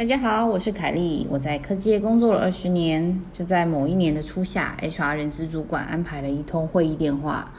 [0.00, 1.26] 大家好，我是凯丽。
[1.30, 7.52] 我在科技业工作了二十年，就在某一年的初夏，HR 人资主管安排了一通会议电话，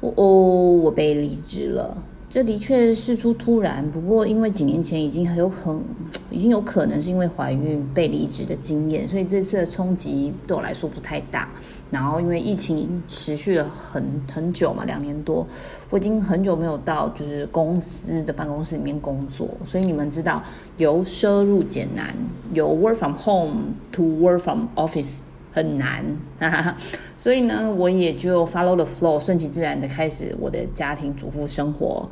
[0.00, 1.96] 哦，我被离职了。
[2.34, 5.80] 这的确事出突然，不过因为几年前已经很有很，
[6.32, 11.48] 已经有可能是因为怀孕被离职的经验，所以这次的冲击对我来说不太大。
[11.92, 15.46] 然后因为疫情持续了很很久嘛，两年多，
[15.90, 20.42] 我已经很久没有到就是公司的办公室里面工作，所以你们知道
[20.76, 22.12] 由奢入俭难，
[22.52, 23.60] 由 work from home
[23.92, 25.20] to work from office
[25.52, 26.04] 很难，
[26.40, 26.76] 哈哈。
[27.16, 32.08] 所以呢，我也就 follow the flow，顺其自然的开始我的家庭主妇生活。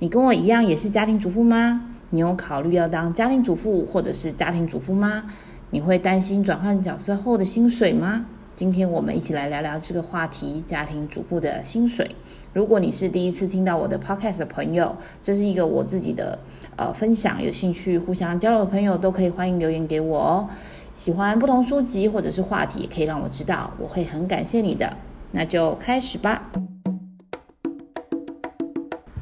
[0.00, 1.82] 你跟我一样也是家庭主妇吗？
[2.10, 5.24] 你有考虑要当家庭主妇或者是家庭主妇吗？
[5.70, 8.24] 你会担心转换角色后的薪水吗？
[8.54, 12.14] 今天我们一起来聊聊这个话题：家庭主妇的薪水。
[12.52, 16.38] 如果你是第一次听到我的 podcast 的朋友，这是一个我自己的
[16.76, 20.48] 呃分享，有兴趣互相交流的朋友都可以欢迎留言给我哦。
[20.94, 24.96] 喜欢不同书籍或者是话题，也可以让我知道，我会很感谢你的。
[25.32, 26.50] 那就开始吧。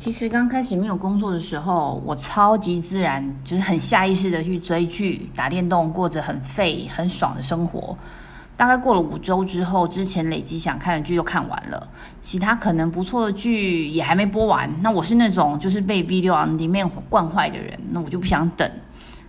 [0.06, 7.98] 其实刚开始没有工作的时候，我超级自然，就是很下意识的去追剧、打电动，过着很废、很爽的生活。
[8.56, 11.88] 大概过了五周之后，之前累积想看的剧都看完了，
[12.20, 14.72] 其他可能不错的剧也还没播完。
[14.80, 18.70] 那我是那种就是被 video on demand 惯坏的人，那我就不想等。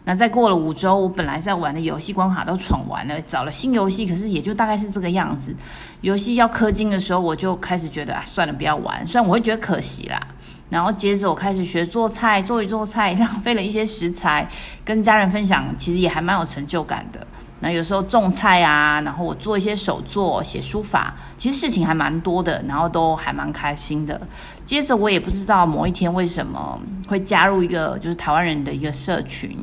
[0.04, 5.56] 那再过了五周，我本来在玩的游戏关卡都闯完了，找了新游戏，可是也就大概是这个样子。
[6.02, 9.08] 游戏要氪金的时候，我就开始觉得啊，算了，不要玩。
[9.08, 10.22] 虽然我会觉得可惜啦。
[10.70, 14.48] 然后接着我开始学做菜，做一做菜， 浪费了一些食材，
[14.84, 17.26] 跟家人分享，其实也还蛮有成就感的。
[17.60, 24.22] 那有时候种菜啊，然后我做一些手作，写书法，其实事情还蛮多的，然后都还蛮开心的。
[24.64, 29.58] 接着我也不知道某一天为什么会加入一个就是台湾人的一个社群，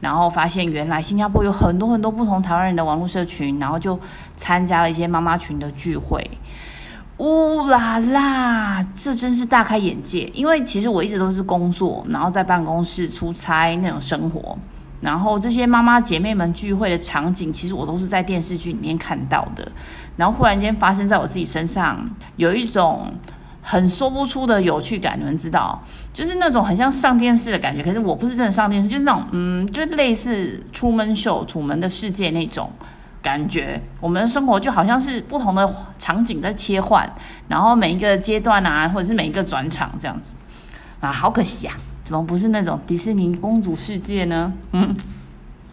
[0.00, 3.98] 然后发现原来新加坡有很多很多不同台湾人的网络社群，然后就
[4.36, 6.30] 参加了一些妈妈群的聚会。
[7.18, 10.30] 呜啦啦，这真是大开眼界！
[10.32, 14.56] 因为其实我一直都是工作，然后在办公室出差那种生活，
[15.00, 19.66] 然后这些妈妈姐妹们聚会的场景，其实我都是在电视剧里面看到的。
[20.16, 23.12] 然后忽然间发生在我自己身上，有一种
[23.62, 25.18] 很说不出的有趣感。
[25.18, 25.82] 你们知道，
[26.14, 27.82] 就是那种很像上电视的感觉。
[27.82, 32.70] 可是我不是真的上电视，就是那种嗯，就类似《楚门秀》《楚门的世界》那种。
[33.20, 35.68] 感觉我们的生活就好像是不同的
[35.98, 37.08] 场景在切换，
[37.48, 40.36] 然后每一个阶段啊，或者是每一个转场这样子
[41.00, 41.72] 啊，好可惜呀，
[42.04, 44.52] 怎么不是那种迪士尼公主世界呢？
[44.72, 44.96] 嗯，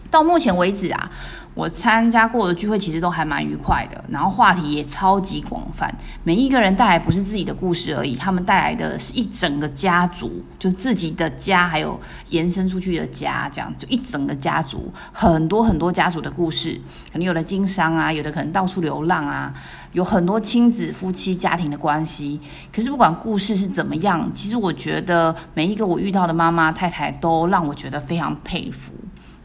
[0.09, 1.11] 到目前为止啊。
[1.55, 5.89] 我参加过的聚会其实都还蛮愉快的，然后话题也超级广泛。
[6.21, 16.73] 每一个人带来不是自己的故事而已，他们带来的是一整个家族，就是自己的家，还有延伸出去的家，这样就一整个家族，很多很多家族的故事。
[17.09, 19.53] 可能有的经商啊，有的可能到处流浪啊，
[19.93, 22.37] 有很多亲子、夫妻、家庭的关系。
[22.73, 28.91] 可是不管故事是怎么样，其实我觉得每一个我遇到的妈妈、太太都让我觉得非常佩服。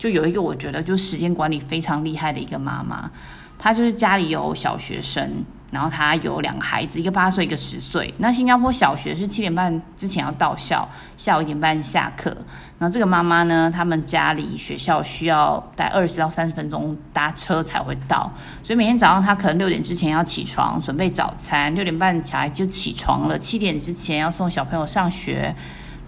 [0.00, 3.11] 就有一个我觉得就时间管理非常厉害的一个妈妈，
[3.59, 8.15] 她就是家里有小学生，然后她有两个孩子，一个八岁，一个十岁。
[8.16, 10.88] 那新加坡小学是七点半之前要到校，
[11.19, 12.34] 下午一点半下课。
[12.78, 18.32] 然后这个妈妈呢，他们家离学校需要待二十到三十分钟搭车才会到，
[18.62, 25.55] 所以每天早上她可能六点之前要起床准备早餐，六点半起来就起床了，七点之前要送小朋友上学。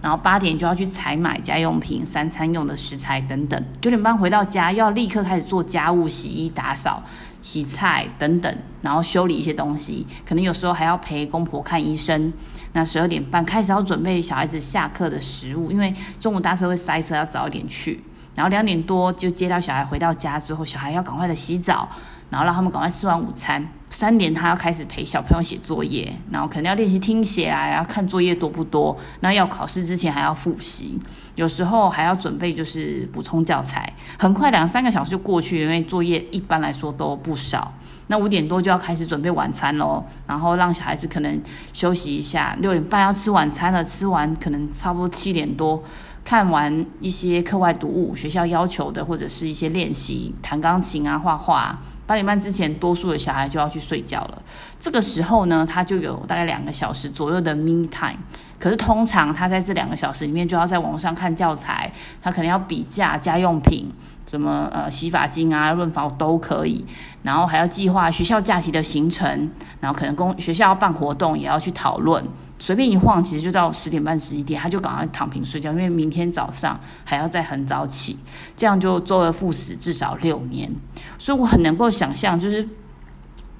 [0.03, 3.65] 然后八点就要去采买家用品、三餐用的食材等等。
[3.79, 7.01] 九点半回到家，要立刻开始做家务、洗衣、打扫、
[7.41, 10.05] 洗菜等等，然后修理一些东西。
[10.27, 12.33] 可能有时候还要陪公婆看医生。
[12.73, 18.03] 那十二点半开始要准备小孩子下课的食物，因为中午搭车会塞车，要早一点去。
[18.35, 21.87] 然后两点多就接到小孩回到家之后，小孩要赶快的洗澡。
[22.29, 30.99] 然后让他们赶快吃完午餐，三点他要开始陪小朋友写作业，然后可能要练习听写啊，要看作业多不多，那要考试之前还要复习，
[31.35, 37.71] 有时候还要准备就是补充教材，很快两三个小时就过去，因为作业一般来说都不少。
[38.07, 41.39] 那五点多就要开始准备晚餐喽，然后让小孩子可能
[41.71, 45.81] 休息一下，六点半要吃晚餐了，吃完可能差不多七点多，
[46.23, 51.79] 看完一些课外读物，学校要求的或者是一些练习，弹钢琴啊，画画。
[52.05, 54.41] 八点半之前，多数的小孩就要去睡觉了。
[54.77, 58.17] 这个时候呢，他就有大概两个小时左右的 me time。
[58.59, 61.91] 可是通常他在这两个小时里面，就要在网上看教材，
[62.21, 63.89] 他可能要比价家用品，
[64.27, 66.85] 什么呃洗发精啊、润发都可以。
[67.21, 69.49] 然后还要计划学校假期的行程，
[69.79, 72.21] 然后可能公学校要办活动，也要去讨论。
[72.63, 78.17] 随便一晃，其实就到十点半、十一点，他就赶快躺平睡觉，因为明天早上还要再很早起，
[78.55, 80.73] 这样就周而复始，至少六年。
[81.19, 82.65] 所以我很能够想象，就是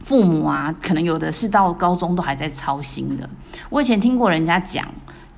[0.05, 3.29] 父母啊，可能有的是到高中都还在操心的。
[3.69, 4.87] 我以前听过人家讲。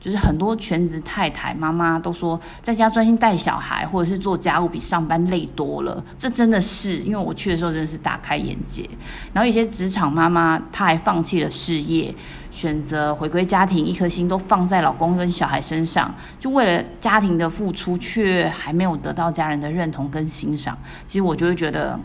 [0.05, 8.87] 就是很多全职太太妈妈都说，在家专心带小孩或者是做家务比上班累多了，这真的是因为我去的时候真的是大开眼界。
[9.33, 12.13] 然后一些职场妈妈，她还放弃了事业，
[12.51, 20.77] 选择回归家庭，一颗心都放在老公跟小孩身上，就为了家庭的付出，却还没有得到家人的认同跟欣赏。
[21.07, 21.99] 其实我就会觉得。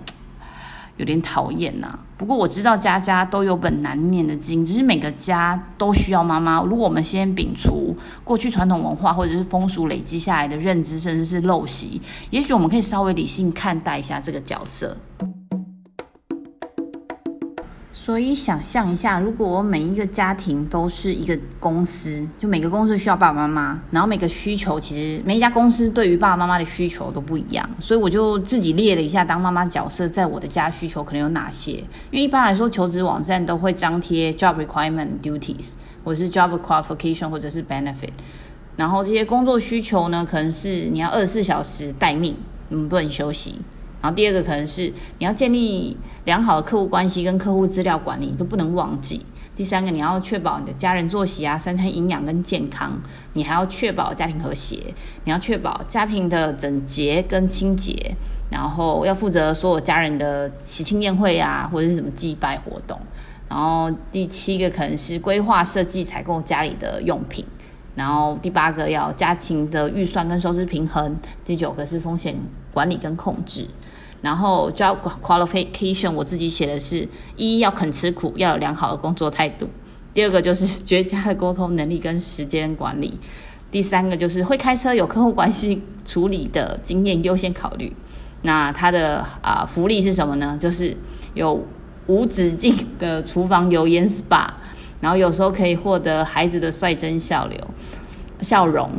[1.00, 6.62] 有点讨厌呐，不过我知道家家都有本难念的经，只是每个家都需要妈妈。
[6.62, 11.98] 如果我们先摒除过去传统文化或者是风俗累积下来的认知，甚至是陋习，
[12.28, 14.94] 也许我们可以稍微理性看待一下这个角色。
[18.02, 31.72] 所以想象一下，如果我每一个家庭都是一个公司，就每个公司需要爸爸妈妈，然后每个需求其实每一家公司对于爸爸妈妈的需求都不一样，所以我就自己列了一下当妈妈角色在我的家需求可能有哪些。
[31.72, 38.08] 因为一般来说，求职网站都会张贴 job requirement duties，或是 job qualification，或者是 benefit。
[38.76, 42.34] 然后这些工作需求呢，可能是你要二十四小时待命，
[42.70, 43.56] 嗯，不能休息。
[44.02, 49.24] 然后第二个可能是你要建立良好的客户关系跟客户资料管理，你都不能忘记。
[49.56, 52.98] 第三个，你要确保你的家人作息啊、三餐营养跟健康，
[53.34, 54.94] 你还要确保家庭和谐，
[55.24, 57.94] 你要确保家庭的整洁跟清洁，
[58.50, 62.98] 然后要负责所有家人的喜庆宴会啊，或者是什么祭拜活动。
[63.50, 67.44] 然后第七个可能是规划设计采购家里的用品。
[67.96, 71.14] 然后第八个要家庭的预算跟收支平衡，
[71.44, 72.34] 第九个是风险
[72.72, 73.66] 管理跟控制。
[74.22, 79.66] 然后 job qualification 我自己写的是：一要肯吃苦，要有良好的工作态度；
[80.12, 83.10] 第二个就是 绝佳的沟通能力跟时间管理；
[83.70, 87.92] 第三个就是会开车、有客户关系处理的经验优先考虑。
[88.42, 90.56] 那他的啊、福利是什么呢？
[90.58, 90.96] 就是
[91.34, 91.62] 有
[92.06, 94.46] 无止境的厨房油烟 SPA。
[95.00, 97.58] 然后有时候可以获得孩子的率真笑流
[98.42, 98.90] 笑容，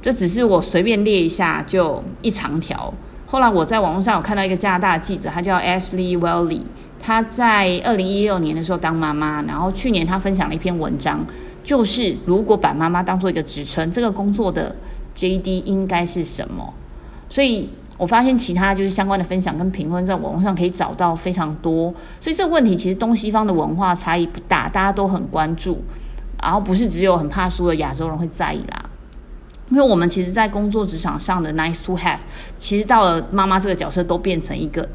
[0.00, 2.94] 这只是我随便列一下就一长条。
[3.32, 6.60] 后来我在网络上有看到一个加拿大的记者，他叫 Ashley Welly，
[7.00, 11.24] 他在二零一六年的时候当妈妈，然后去年他分享了一篇文章，
[11.64, 14.76] 就是如果把妈妈当做一个职称，这个工作的
[15.16, 16.74] JD 应该是什么？
[17.30, 17.70] 所以。
[17.98, 25.80] 我发现其他就是相关的分享跟评论，在网络上可以找到非常多，所以这个问题其实东西方的文化差异不大，大家都很关注，
[26.42, 28.90] 然后不是只有很怕输的亚洲人会在意啦。
[29.72, 32.18] 因为我们其实，在工作职场上的 nice to have，
[32.58, 34.86] 其实到了妈妈这个角色都变成一个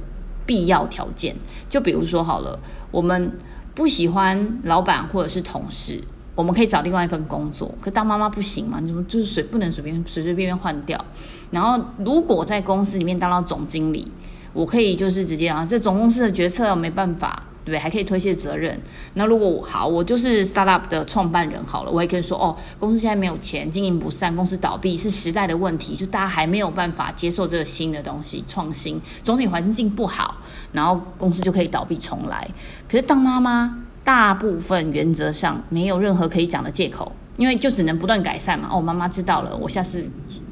[0.46, 1.36] 必要条件。
[1.68, 2.60] 就比如说好了，
[2.92, 3.32] 我们
[3.74, 6.00] 不喜欢老板或者是同事。
[6.36, 8.80] 我们可以找另外一份工作，可当妈妈不行嘛？
[8.80, 11.04] 你怎么就是随不能随便随随便便换掉？
[11.50, 14.08] 然后如果在公司里面当到总经理，
[14.54, 17.80] 我可以就是直接啊，这总公司的决策没办法，对？
[17.80, 18.80] 还可以推卸责任。
[19.14, 30.38] 那如果我好，我就是 startup 的创办人好了，我也可以说哦，公司现在没有钱，经营不善，公司倒闭是时代的问题，就大家还没有办法接受这个新的东西创新，总体环境不好，
[30.72, 32.48] 然后公司就可以倒闭重来。
[32.90, 33.84] 可是当妈妈。
[34.08, 38.70] 大部分原则上没有任何可以讲的借口，因为就只能不断改善嘛。
[38.72, 40.10] 哦，妈妈知道了，我下次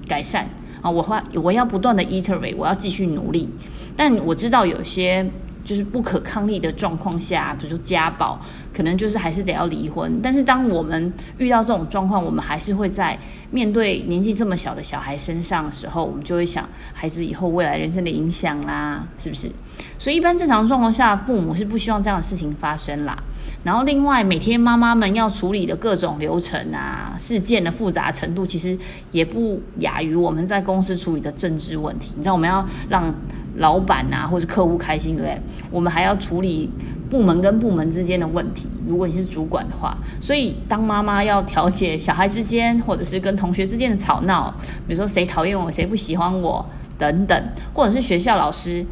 [0.09, 0.45] 改善
[0.81, 3.49] 啊，我会我要不断的 iterate，我要继续努力。
[3.95, 5.25] 但我知道有些。
[5.65, 8.39] 就是不可抗力的状况下，比如说家暴，
[8.71, 10.19] 可能就是还是得要离婚。
[10.21, 13.17] 但是当我们遇到这种状况，我们还是会在
[13.49, 19.49] 面对年纪这么小的小孩身上的时候，我们就会想孩子以后未来人生的影响啦，是不是？
[19.97, 23.17] 所以一般正常状况下，父母是不希望这样的事情发生啦。
[23.63, 28.77] 然后另外，每天妈妈们要处理的各种流程啊、事件的复杂程度，其实
[29.11, 32.13] 也不亚于我们在公司处理的政治问题。
[32.15, 33.13] 你知道，我们要让
[33.55, 35.41] 老板啊，或是客户开心，对不对？
[35.71, 36.69] 我们还要处理
[37.09, 38.69] 部门跟部门之间的问题。
[38.87, 44.53] 如果你是主管的话，所以当妈妈要调解小孩之间，或者是跟同学之间的吵闹，
[44.87, 46.63] 比如说谁讨厌我，谁不喜欢我
[46.99, 48.85] 等等，或者是学校老师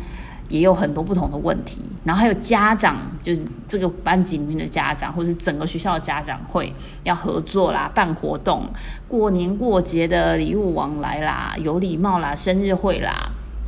[0.54, 1.82] 也有很多不同的问题。
[2.04, 6.72] 然后还有家长，就是这个班级里面的家长，或是整个学校的家长会
[7.04, 8.70] 要合作啦，办活动，
[9.08, 13.12] 过年过节的礼物往来啦，有礼貌啦，生日会啦。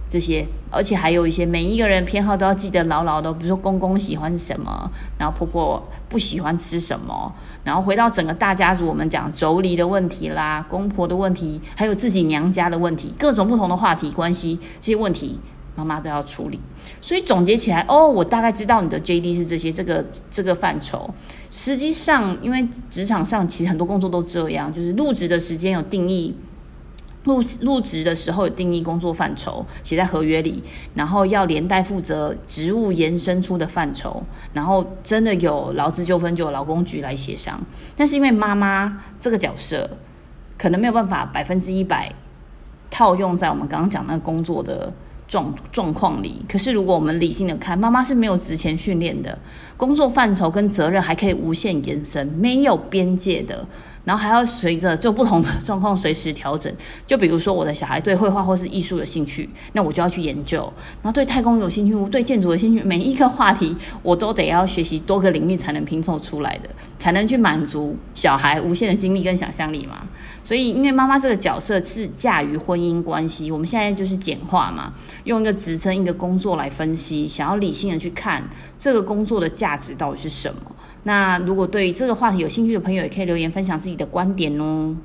[0.08, 3.34] 这些，而且还有一些，每一个人偏好都要记得牢牢的。
[3.34, 15.39] 比如说，公公喜欢什么，然后婆婆不喜欢吃什么，然后回到整个大家族，我们讲妯娌的问题啦，公婆的问题，还有自己娘家的问题，各种不同的话题关系，这些问题
[15.75, 16.60] 妈妈都要处理。
[17.01, 21.13] 所以总结起来，哦，我大概知道你的 JD 是这些，这个这个范畴。
[21.51, 26.36] 实际上，因为职场上其实很多工作都这样，就是入职的时间有定义。
[27.24, 30.63] 入入职的时候有定义工作范畴，写在合约里，
[30.94, 34.22] 然后要连带负责职务延伸出的范畴，
[34.53, 37.60] 然后真的有劳资纠纷就有劳工局来协商。
[37.96, 39.89] 但是因为妈妈这个角色，
[40.55, 42.13] 可能没有办法百分之一百
[42.91, 44.94] 套用在我们刚刚讲那个工作的。
[45.27, 49.38] 状状况里，可是如果我们理性的看，妈妈是没有职前训练的，
[49.75, 53.65] 工作范畴跟责任还可以无限延伸，没有边界的，
[54.06, 56.74] 然后还要随着就不同的状况随时调整。
[57.06, 60.62] 就比如说我的小孩对绘画或是艺术有兴趣，那我就要去研究；
[61.02, 70.08] 然后对太空有兴趣，对建筑有兴趣，每一个话题我都得要学习多个领域才能拼凑出来的，才能去满足小孩无限的精力跟想象力嘛。
[70.44, 74.94] 所以，因为妈妈这个角色是驾驭婚姻关系，我们现在就是简化嘛，
[75.24, 78.48] 用一个职称、一个工作来分析，想要理性的去看
[78.78, 80.62] 这个工作的价值到底是什么。
[81.02, 84.96] 那如果对于这个话题有兴趣的朋友，也可以留言分享自己的观点哦。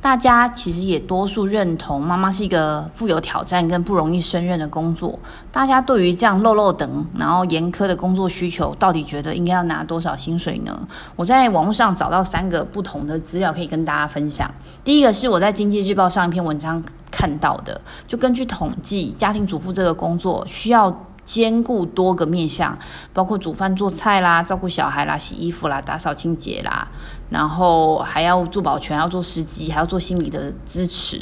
[0.00, 5.18] 大家其实也多数认同，妈妈是一个富有挑战跟不容易胜任的工作。
[5.50, 10.86] 大家对于这样漏漏等，然后严苛的工作需求，到底觉得应该要拿多少薪水呢？
[11.16, 14.48] 我在网络上找到三个不同的资料，可以跟大家分享。
[14.84, 20.94] 第一个是我在《经济日报》上一篇文章看到的，就根据统计，家庭主妇这个工作需要。
[21.24, 22.78] 兼顾多个面向，
[23.12, 26.86] 包括煮饭做菜啦、照顾小孩啦、洗衣服啦、打扫清洁啦，
[27.30, 31.20] 然后还要做保全，要做司机，还要做心理的支持。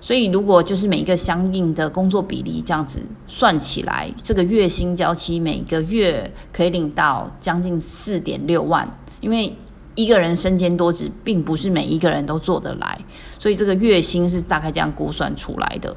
[0.00, 8.88] 所以，如果就是每一个相应的工作比例这样子算起来，这个月薪娇妻每个月可以领到将近四点六万。
[9.20, 9.56] 因为
[9.94, 12.98] 一个人身兼多职，并不是每一个人都做得来，
[13.38, 15.94] 所以这个月薪是大概这样估算出来的，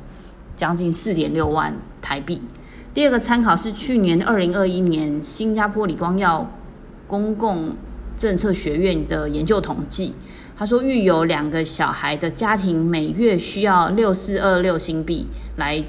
[0.56, 2.42] 将近四点六万台币。
[2.96, 6.50] 第二个参考是去年二零二一年新加坡李光耀
[7.08, 7.76] 公共
[8.18, 10.14] 政策学院的研究统计，
[10.56, 15.84] 他说育有两个小孩的家庭每月需要六四二六新币来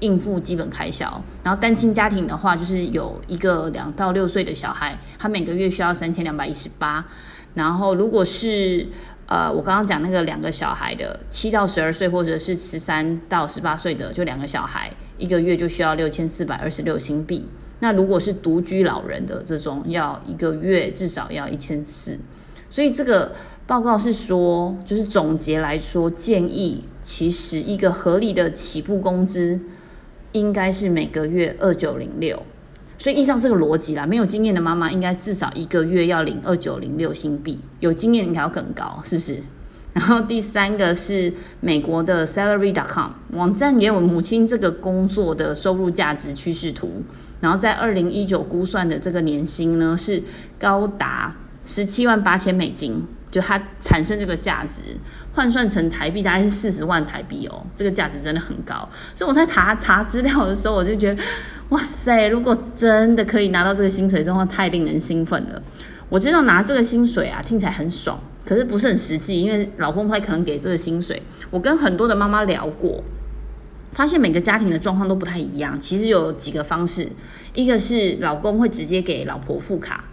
[0.00, 7.06] 应付基本开销，然后单亲家庭的话，就是有一个两到六岁的小孩，他每个月需要三千两百一十八，
[7.54, 8.88] 然后如果是
[9.30, 17.48] 呃，我刚刚讲那个两个小孩的，七到十二岁，或者是十三到十八岁的，就两个小孩，一个月就需要六千四百二十六新币。
[17.78, 22.18] 那如果是独居老人的这种，要一个月至少要一千四。
[22.68, 23.30] 所以这个
[23.68, 29.60] 报告是说，就是总结来说，建议其实一个合理的起步工资
[30.32, 32.42] 应该是每个月二九零六。
[33.00, 39.42] 所以依照这个逻辑啦，没有经验的妈妈应该至少一个月要领二九零六新币，有经验应该要更高，是不是？
[39.94, 47.02] 然后第三个是美国的 Salary.com 网站也有母亲这个工作的收入价值趋势图，
[47.40, 50.22] 然后在二零一九估算的这个年薪呢是
[50.58, 53.02] 高达十七万八千美金。
[53.30, 54.82] 就它产生这个价值，
[55.32, 58.88] 换算成台币大概是四十万台币哦，这个价值真的很高。
[59.14, 61.22] 所以我在查查资料的时候，我就觉得，
[61.68, 65.62] 哇塞，如果真的可以拿到这个薪水的话，太令人兴奋了。
[66.08, 71.22] 我知道拿这个薪水啊，听起来很爽，可是不是很实际，因为老公不太可能给这个薪水。
[71.50, 73.00] 我跟很多的妈妈聊过，
[73.92, 75.80] 发现每个家庭的状况都不太一样。
[75.80, 77.08] 其实有几个方式，
[77.54, 80.04] 一个是老公会直接给老婆付卡。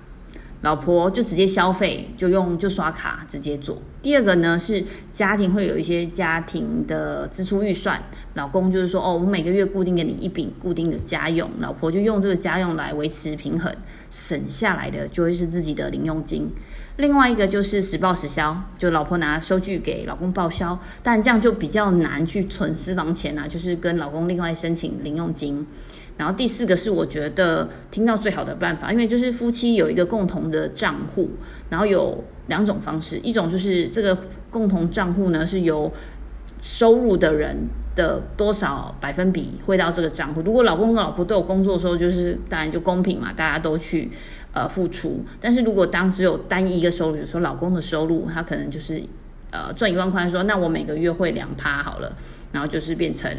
[0.62, 3.80] 老婆就直接消费，就用就刷卡直接做。
[4.02, 8.02] 第二个呢是家庭会有一些家庭的支出预算，
[8.36, 13.74] 老公就是说哦，我每个月固定给你一笔固定的家用，老婆就用这个家用来维持平衡，
[14.10, 16.50] 省下来的就会是自己的零用金。
[16.96, 25.68] 另外一个就是实报实销，就老婆拿收据给老公报销，但这样就比较难去存私房钱啊，就是跟老公另外申请零用金。
[26.18, 31.30] 然后第四个是我觉得听到最好的办法，因为就是夫妻有一个共同的账户，
[31.70, 34.18] 然后有两种方式，一种就是这个
[34.50, 35.92] 共同账户呢是由
[36.60, 37.56] 收入的人
[37.96, 44.10] 的多少百分比汇到这个账户，如果老公跟老婆都有工作的时候，就是当然就公平嘛，大家都去
[44.54, 45.24] 呃付出。
[45.40, 49.04] 但是如果当只有单一一个收入，比如说老公的收入，他可能就是
[49.52, 52.16] 呃赚一万块，说那我每个月汇两趴好了，
[52.52, 53.32] 然后就是变成。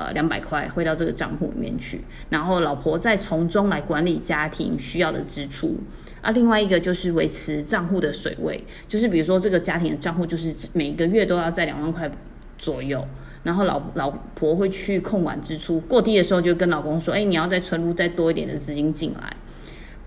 [0.00, 5.76] 呃，两百块汇到这个账户里面去，然后老婆再从中来管理家庭需要的支出。
[6.22, 12.10] 啊，另外一个就是维持账户的水位，就是比如说这个家庭的账户就是每个月都要在两万块
[12.56, 13.06] 左右，
[13.42, 19.36] 然后老老婆会去控管支出，过低的时候就跟老公说，哎，你要再存入再多一点的资金进来。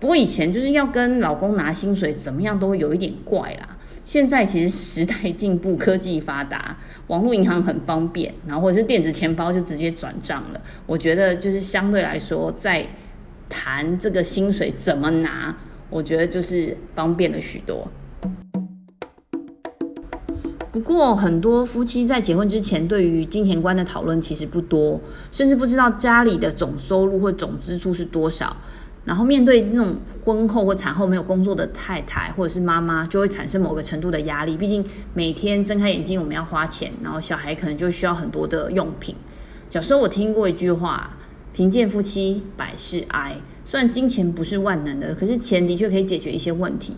[0.00, 3.76] 不过以前就是要跟老公拿薪水，怎么样都会有一点怪啦。
[4.04, 6.76] 现在其实时代进步，科技发达，
[7.08, 10.60] 网络银行很方便，然后或者是电子钱包就直接转账了。
[10.84, 12.86] 我觉得就是相对来说，在
[13.48, 15.56] 谈这个薪水怎么拿，
[15.88, 17.88] 我觉得就是方便了许多。
[20.70, 28.54] 不过很多夫妻在结婚之前，对于金钱观的讨论其实不多，甚至不知道家里的总收入或总支出是多少。
[29.04, 34.56] 然后面对那种婚后或产后没有工作的太太或者是妈妈，就会产生某个程度的压力。
[34.56, 39.14] 毕竟每天睁开眼睛，我们要花钱，然后小孩可能就需要很多的用品。
[39.68, 41.16] 小时候我听过一句话
[41.52, 46.94] ：“贫贱夫妻百事哀。”虽然金钱不是万能的，可是钱的确可以解决一些问题。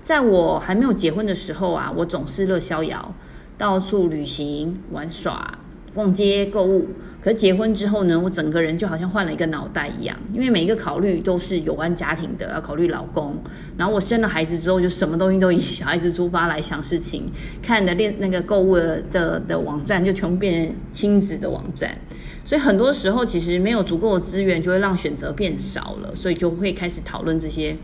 [0.00, 3.14] 在我还没有结婚的时候啊，我总是乐逍遥，
[3.58, 5.58] 到处旅行玩耍。
[5.94, 6.88] 逛街购物，
[7.22, 13.36] 可结婚之后呢，我整个人就好像换了一个脑袋一样，因为每一个考虑都是有关家庭的，要考虑老公。
[13.76, 17.30] 然后我生了孩子之后，就什么东西都以小孩子出发来想事情，
[17.62, 21.96] 看的练那个购物的的，的网站就全部变成亲子的网站，
[22.44, 27.76] 所以很多时候其实没有足够的资源，就会让选择变少了，所以就会开始讨论这些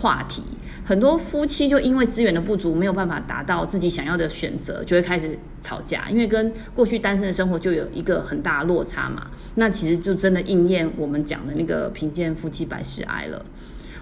[0.00, 0.42] 话题。
[0.82, 6.08] 很多夫妻就因为资源的不足，没有办法达到自己想要的选择，就会开始吵架。
[6.10, 9.26] 因为跟过去单身的生活就有一个很大的落差嘛。
[9.54, 13.44] 那其实就真的应验我们讲的那个贫贱夫妻百事哀了。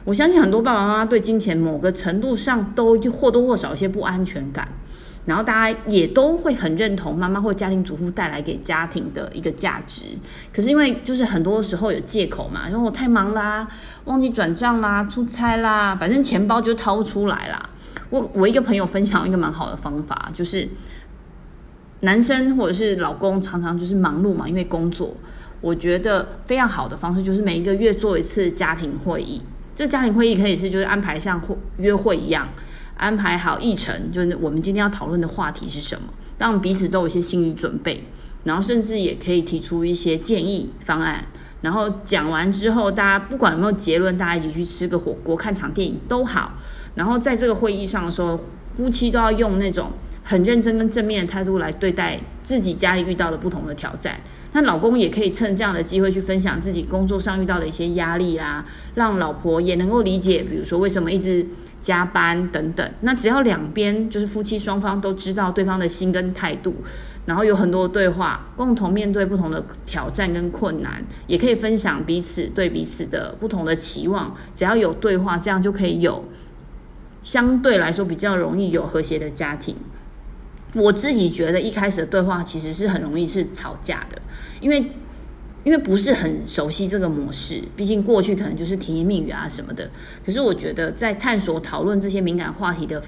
[0.05, 4.67] 我相信很多爸爸妈妈对金钱某个程度上都或多或少有些不安全感。
[5.29, 10.07] 然后大家也都会很认同妈妈或家庭主妇带来给家庭的一个价值，
[10.51, 13.69] 可是因为就是很多时候有借口嘛，因为我太忙啦，
[14.07, 17.69] 忘记转账啦，出差啦，反正钱包就掏不出来啦。
[18.09, 20.67] 我我一个朋友分享一个蛮好的方法，就是
[22.01, 25.15] 男生或者是老公常常就是忙碌嘛，因为工作，
[25.61, 29.43] 我觉得非常好的方式就是每一个月做一次家庭会议，
[29.75, 32.49] 这家庭会议可以是就是安排像会约会一样。
[32.99, 38.05] 安排好议程，就是我们今天要讨论的话题是什么，让彼此都有一些心理准备，
[38.45, 41.25] 然后甚至也可以提出一些建议方案。
[41.61, 46.53] 然后讲完之后，大家不管有没有结论，大家一起去吃个火锅、看场电影都好。
[46.95, 48.39] 然后在这个会议上的时候，
[48.73, 49.91] 夫妻都要用那种
[50.29, 54.21] 很认真跟正面的态度来对待自己家里遇到的不同的挑战。
[54.53, 58.63] 那老公也可以趁这样的机会去分享自己工作上遇到的一些压力啦，
[58.95, 61.47] 让老婆也能够理解，比如说为什么一直
[61.81, 62.87] 加班等等。
[63.01, 66.75] 那只要两边就是夫妻双方都知道对方的心跟态度，
[67.25, 74.35] 然后有很多的对话，共同面对不同的挑战跟困难，也可以分享彼此对彼此的不同的期望。
[74.55, 76.23] 只要有对话，这样就可以有
[77.23, 79.75] 相对来说比较容易有和谐的家庭。
[80.75, 84.21] 我自己觉得一开始的对话其实是很容易是吵架的，
[84.61, 84.93] 因为
[85.65, 89.91] 因为不是很熟悉这个模式，毕竟过去可能就是甜言蜜语啊什么的。
[90.25, 93.03] 可是我觉得在探索讨论这些敏感话题的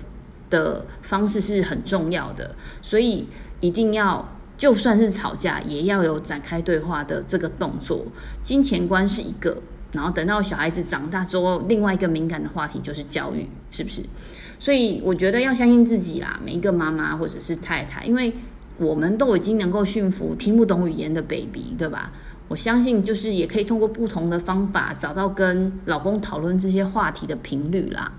[0.48, 3.28] 的方式是很重要的，所以
[3.60, 8.04] 一定要就算是吵架，也要有展开对话的这个动作。
[8.42, 14.02] 金钱观是一个，然后等到小孩子长大之后，另外一个敏感的话题就是教育，是不是？
[14.60, 18.32] 所以我觉得要相信自己啦，每一个妈妈或者是太太，因为
[18.76, 22.12] 我们都已经能够驯服听不懂语言的 baby，对吧？
[22.46, 28.12] 我相信就是也可以通过不同的方法找到跟老公讨论这些话题的频率啦。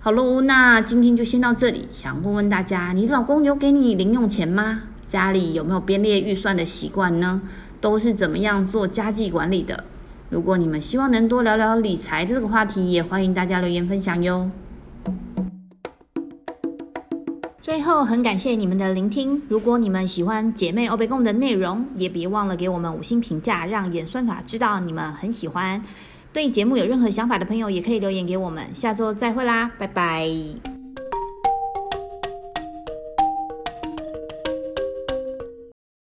[0.00, 1.86] 好喽，那今天就先到这里。
[1.92, 4.82] 想问问大家，你老公有给你零用钱吗？
[5.06, 7.40] 家里有没有编列预算的习惯呢？
[7.80, 9.84] 都是怎么样做家计管理的？
[10.30, 14.50] 如果你们希望能多聊聊理财这个话题，也欢迎大家留言分享哟。
[17.64, 19.40] 最后，很感谢你们的聆听。
[19.48, 25.82] 如果你们喜欢姐妹欧贝贡的内容，也别忘了给我们五星评价，让演算法知道你们很喜欢。
[26.30, 28.62] 对节目有任何想法的朋友，也可以留言给我们。
[28.74, 30.73] 下周再会啦，拜拜。